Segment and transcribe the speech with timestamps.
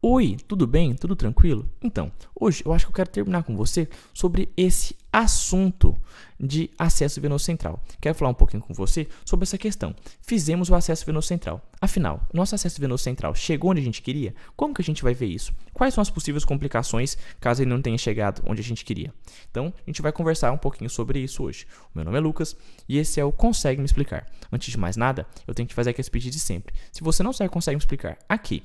[0.00, 0.94] Oi, tudo bem?
[0.94, 1.68] Tudo tranquilo?
[1.82, 5.98] Então, hoje eu acho que eu quero terminar com você sobre esse assunto
[6.38, 7.82] de acesso venoso central.
[8.00, 9.92] Quero falar um pouquinho com você sobre essa questão.
[10.22, 11.60] Fizemos o acesso venoso central.
[11.80, 14.36] Afinal, nosso acesso venoso central chegou onde a gente queria?
[14.54, 15.52] Como que a gente vai ver isso?
[15.74, 19.12] Quais são as possíveis complicações caso ele não tenha chegado onde a gente queria?
[19.50, 21.66] Então, a gente vai conversar um pouquinho sobre isso hoje.
[21.92, 22.56] O meu nome é Lucas
[22.88, 24.28] e esse é o Consegue Me Explicar.
[24.52, 26.72] Antes de mais nada, eu tenho que fazer aquele pedido de sempre.
[26.92, 28.62] Se você não sabe Consegue Me Explicar aqui,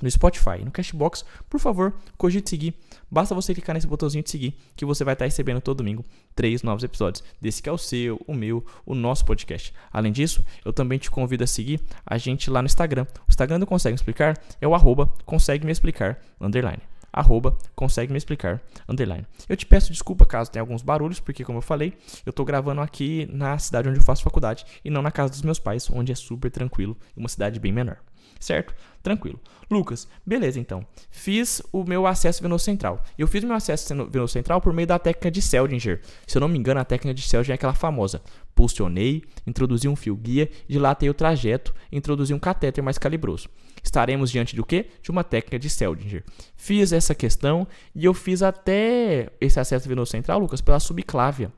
[0.00, 2.74] no Spotify, no Cashbox, por favor, cogite seguir.
[3.10, 6.04] Basta você clicar nesse botãozinho de seguir que você vai estar recebendo todo domingo
[6.34, 9.74] três novos episódios desse que é o seu, o meu, o nosso podcast.
[9.92, 13.06] Além disso, eu também te convido a seguir a gente lá no Instagram.
[13.28, 16.82] O Instagram do Consegue Me Explicar é o arroba consegue me explicar, underline
[17.12, 19.26] arroba consegue me explicar, underline.
[19.48, 21.92] Eu te peço desculpa caso tenha alguns barulhos, porque como eu falei,
[22.24, 25.42] eu estou gravando aqui na cidade onde eu faço faculdade e não na casa dos
[25.42, 27.98] meus pais, onde é super tranquilo, uma cidade bem menor
[28.42, 28.74] certo?
[29.02, 29.40] Tranquilo.
[29.70, 30.84] Lucas, beleza então.
[31.10, 33.02] Fiz o meu acesso venoso central.
[33.16, 36.00] Eu fiz o meu acesso venoso central por meio da técnica de Seldinger.
[36.26, 38.20] Se eu não me engano, a técnica de Seldinger é aquela famosa.
[38.54, 43.48] Pulsionei, introduzi um fio guia, dilatei o trajeto, introduzi um catéter mais calibroso.
[43.82, 44.86] Estaremos diante do quê?
[45.02, 46.22] De uma técnica de Seldinger.
[46.54, 51.50] Fiz essa questão e eu fiz até esse acesso venoso central, Lucas, pela subclávia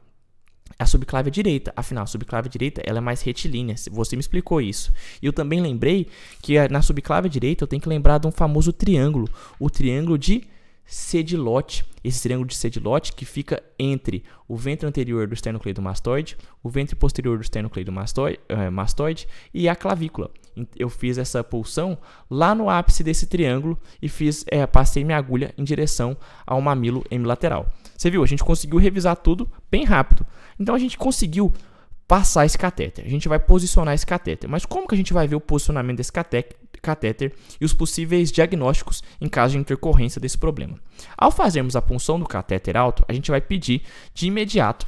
[0.78, 1.72] a subclávia direita.
[1.76, 3.74] Afinal, a subclávia direita ela é mais retilínea.
[3.90, 4.92] Você me explicou isso.
[5.22, 6.08] E eu também lembrei
[6.42, 10.44] que na subclávia direita eu tenho que lembrar de um famoso triângulo, o triângulo de
[10.84, 11.84] Sedilote.
[12.02, 17.38] Esse triângulo de Sedilote que fica entre o ventre anterior do esternocleidomastoide, o ventre posterior
[17.38, 20.30] do esternocleidomastoide eh, mastoide, e a clavícula.
[20.76, 21.98] Eu fiz essa pulsão
[22.30, 27.04] lá no ápice desse triângulo e fiz, é, passei minha agulha em direção ao mamilo
[27.10, 27.72] hemilateral.
[27.96, 28.22] Você viu?
[28.22, 30.24] A gente conseguiu revisar tudo bem rápido.
[30.58, 31.52] Então a gente conseguiu
[32.06, 33.04] passar esse catéter.
[33.04, 34.48] A gente vai posicionar esse catéter.
[34.48, 39.02] Mas como que a gente vai ver o posicionamento desse catéter e os possíveis diagnósticos
[39.20, 40.78] em caso de intercorrência desse problema?
[41.16, 43.82] Ao fazermos a punção do catéter alto, a gente vai pedir
[44.12, 44.86] de imediato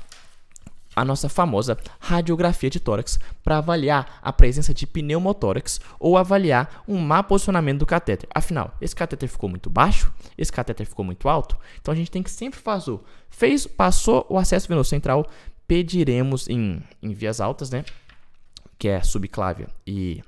[0.94, 6.98] a nossa famosa radiografia de tórax para avaliar a presença de pneumotórax ou avaliar um
[6.98, 8.26] má posicionamento do catéter.
[8.34, 12.22] Afinal, esse catéter ficou muito baixo, esse catéter ficou muito alto, então a gente tem
[12.22, 12.98] que sempre fazer.
[13.28, 15.26] Fez, passou o acesso venoso central,
[15.66, 17.84] pediremos em, em vias altas, né?
[18.78, 20.22] Que é subclávia e.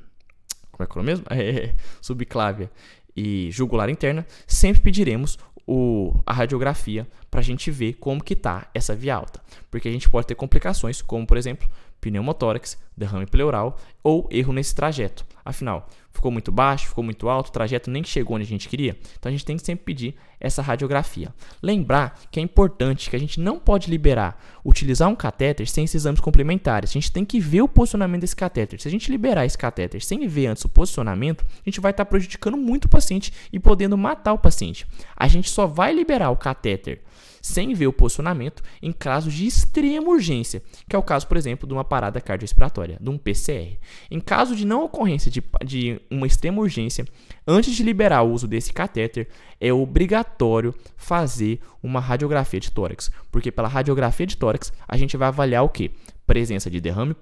[0.71, 1.25] Como é que é o mesmo?
[1.31, 2.71] É, subclávia
[3.17, 8.71] e jugular interna, sempre pediremos o, a radiografia para a gente ver como que está
[8.73, 9.43] essa via alta.
[9.71, 11.69] Porque a gente pode ter complicações, como por exemplo,
[12.01, 15.25] pneumotórax, derrame pleural ou erro nesse trajeto.
[15.45, 18.97] Afinal, ficou muito baixo, ficou muito alto, o trajeto nem chegou onde a gente queria.
[19.19, 21.33] Então a gente tem que sempre pedir essa radiografia.
[21.63, 26.03] Lembrar que é importante que a gente não pode liberar, utilizar um catéter sem esses
[26.03, 26.91] exames complementares.
[26.91, 28.81] A gente tem que ver o posicionamento desse catéter.
[28.81, 32.05] Se a gente liberar esse catéter sem ver antes o posicionamento, a gente vai estar
[32.05, 34.87] prejudicando muito o paciente e podendo matar o paciente.
[35.17, 37.01] A gente só vai liberar o catéter
[37.41, 41.67] sem ver o posicionamento em casos de extrema urgência, que é o caso, por exemplo,
[41.67, 43.77] de uma parada cardiorrespiratória, de um PCR.
[44.11, 47.05] Em caso de não ocorrência de, de uma extrema urgência,
[47.47, 49.29] antes de liberar o uso desse catéter,
[49.61, 55.29] é obrigatório fazer uma radiografia de tórax, porque pela radiografia de tórax a gente vai
[55.29, 55.91] avaliar o que?
[56.27, 57.15] Presença de derrame,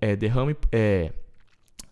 [0.00, 1.12] é, derrame, é,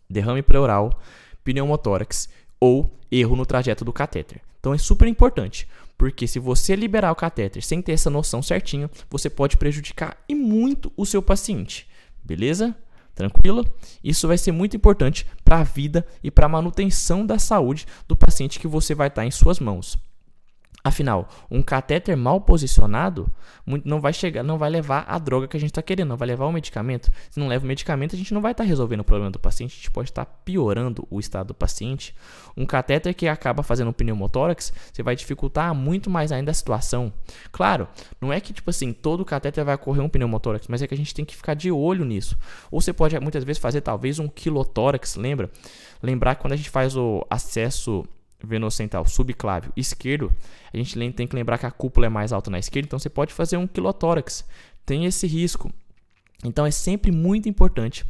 [0.08, 1.00] derrame pleural,
[1.44, 2.28] pneumotórax
[2.60, 4.40] ou erro no trajeto do catéter.
[4.60, 5.66] Então é super importante.
[6.02, 10.34] Porque se você liberar o catéter sem ter essa noção certinho, você pode prejudicar e
[10.34, 11.86] muito o seu paciente.
[12.24, 12.74] Beleza?
[13.22, 13.64] Tranquilo?
[14.02, 18.16] Isso vai ser muito importante para a vida e para a manutenção da saúde do
[18.16, 19.96] paciente que você vai estar em suas mãos.
[20.84, 23.32] Afinal, um catéter mal posicionado
[23.84, 26.26] não vai chegar, não vai levar a droga que a gente está querendo, não vai
[26.26, 27.08] levar o medicamento.
[27.30, 29.38] Se não leva o medicamento, a gente não vai estar tá resolvendo o problema do
[29.38, 32.12] paciente, a gente pode estar tá piorando o estado do paciente.
[32.56, 37.12] Um catéter que acaba fazendo um pneumotórax, você vai dificultar muito mais ainda a situação.
[37.52, 37.86] Claro,
[38.20, 40.96] não é que tipo assim, todo catéter vai correr um pneumotórax, mas é que a
[40.96, 42.36] gente tem que ficar de olho nisso.
[42.72, 45.48] Ou você pode muitas vezes fazer talvez um quilotórax, lembra?
[46.02, 48.04] Lembrar que quando a gente faz o acesso
[48.46, 50.32] venocentral subclávio esquerdo,
[50.72, 53.10] a gente tem que lembrar que a cúpula é mais alta na esquerda, então você
[53.10, 54.44] pode fazer um quilotórax.
[54.84, 55.72] Tem esse risco.
[56.44, 58.04] Então é sempre muito importante,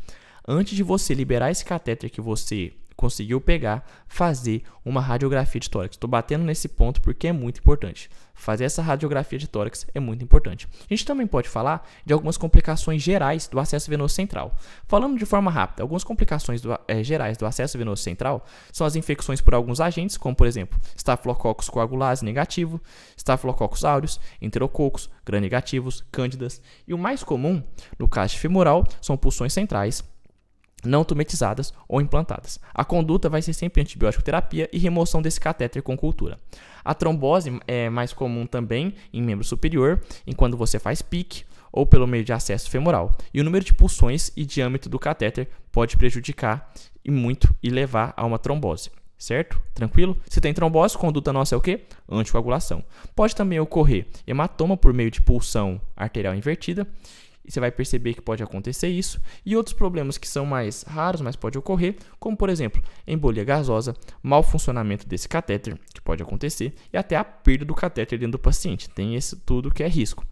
[0.47, 5.97] antes de você liberar esse catéter que você conseguiu pegar, fazer uma radiografia de tórax.
[5.97, 8.09] Estou batendo nesse ponto porque é muito importante.
[8.33, 10.69] Fazer essa radiografia de tórax é muito importante.
[10.89, 14.57] A gente também pode falar de algumas complicações gerais do acesso venoso central.
[14.87, 18.95] Falando de forma rápida, algumas complicações do, é, gerais do acesso venoso central são as
[18.95, 22.81] infecções por alguns agentes, como por exemplo, Staphylococcus coagulase negativo,
[23.17, 26.63] Staphylococcus aureus, Enterococos, gram-negativos, cândidas.
[26.87, 27.61] E o mais comum,
[27.99, 30.05] no caso femoral, são pulsões centrais
[30.85, 32.59] não tumetizadas ou implantadas.
[32.75, 36.39] A conduta vai ser sempre antibiótico terapia e remoção desse catéter com cultura.
[36.85, 41.87] A trombose é mais comum também em membro superior, em quando você faz pique ou
[41.87, 43.17] pelo meio de acesso femoral.
[43.33, 46.73] E o número de pulsões e diâmetro do catéter pode prejudicar
[47.05, 48.91] e muito e levar a uma trombose.
[49.17, 49.61] Certo?
[49.73, 50.17] Tranquilo?
[50.29, 51.83] Se tem trombose, conduta nossa é o quê?
[52.09, 52.85] Anticoagulação.
[53.15, 56.89] Pode também ocorrer hematoma por meio de pulsão arterial invertida
[57.45, 59.21] e você vai perceber que pode acontecer isso.
[59.45, 63.95] E outros problemas que são mais raros, mas pode ocorrer, como por exemplo, embolia gasosa,
[64.23, 68.39] mau funcionamento desse catéter, que pode acontecer, e até a perda do catéter dentro do
[68.39, 68.89] paciente.
[68.89, 70.27] Tem esse tudo que é risco.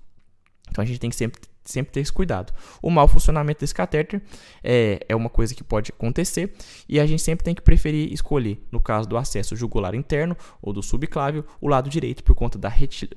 [0.70, 2.52] Então a gente tem que sempre sempre ter esse cuidado.
[2.82, 4.22] O mau funcionamento desse catéter
[4.62, 6.52] é, é uma coisa que pode acontecer
[6.88, 10.72] e a gente sempre tem que preferir escolher, no caso do acesso jugular interno ou
[10.72, 12.72] do subclávio, o lado direito por conta, da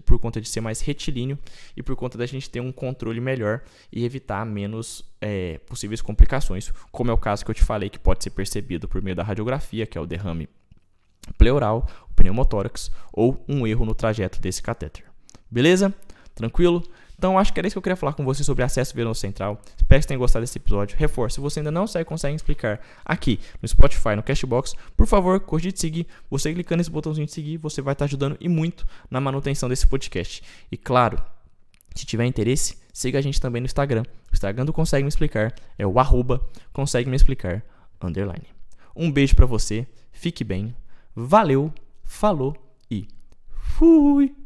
[0.06, 1.38] por conta de ser mais retilíneo
[1.76, 3.62] e por conta da gente ter um controle melhor
[3.92, 8.00] e evitar menos é, possíveis complicações, como é o caso que eu te falei que
[8.00, 10.50] pode ser percebido por meio da radiografia, que é o derrame
[11.38, 15.06] pleural, o pneumotórax ou um erro no trajeto desse catéter.
[15.50, 15.94] Beleza?
[16.36, 16.84] Tranquilo?
[17.24, 19.58] Então, acho que era isso que eu queria falar com você sobre acesso venoso central.
[19.78, 20.98] Espero que você tenha gostado desse episódio.
[20.98, 25.40] Reforço, se você ainda não segue, consegue explicar aqui no Spotify, no Cashbox, por favor,
[25.40, 26.06] cogite seguir.
[26.30, 29.88] Você clicando nesse botãozinho de seguir, você vai estar ajudando e muito na manutenção desse
[29.88, 30.44] podcast.
[30.70, 31.18] E claro,
[31.96, 34.04] se tiver interesse, siga a gente também no Instagram.
[34.30, 37.64] O Instagram do Consegue Me Explicar é o arroba Consegue Me Explicar,
[38.02, 38.48] underline.
[38.94, 40.76] Um beijo para você, fique bem,
[41.16, 41.72] valeu,
[42.04, 42.54] falou
[42.92, 43.08] e
[43.78, 44.43] fui!